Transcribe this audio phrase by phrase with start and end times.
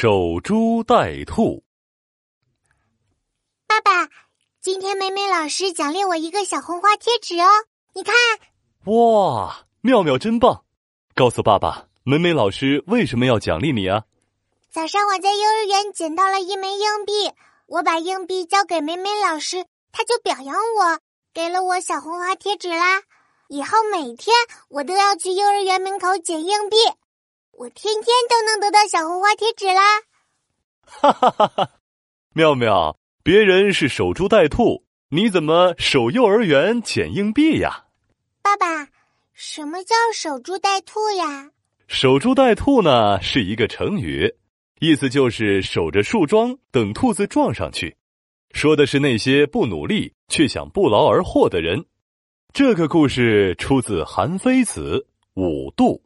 [0.00, 1.64] 守株待兔。
[3.66, 4.08] 爸爸，
[4.60, 7.48] 今天美美老师奖励我一个小红花贴纸哦，
[7.94, 8.14] 你看。
[8.84, 10.62] 哇，妙妙真棒！
[11.16, 14.04] 告诉爸爸，美美老师为什么要奖励你啊？
[14.70, 17.32] 早上我在幼儿园捡到了一枚硬币，
[17.66, 21.00] 我把硬币交给美美老师，她就表扬我，
[21.34, 23.02] 给了我小红花贴纸啦。
[23.48, 24.32] 以后每天
[24.68, 26.76] 我都要去幼儿园门口捡硬币。
[27.58, 29.82] 我天天都能得到小红花贴纸啦！
[30.86, 31.70] 哈哈哈哈！
[32.32, 37.86] 妙妙，别人是守株待兔，你怎么守幼儿园捡硬币呀？
[38.42, 38.88] 爸爸，
[39.32, 41.50] 什么叫守株待兔呀？
[41.88, 44.32] 守株待兔呢，是一个成语，
[44.78, 47.96] 意思就是守着树桩等兔子撞上去，
[48.52, 51.84] 说的是那些不努力却想不劳而获的人。
[52.52, 55.04] 这个故事出自《韩非子·
[55.42, 56.00] 五度》。